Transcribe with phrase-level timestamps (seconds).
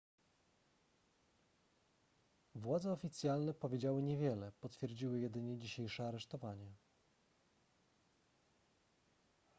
[2.55, 6.73] władze oficjalne powiedziały niewiele potwierdziły jedynie dzisiejsze aresztowanie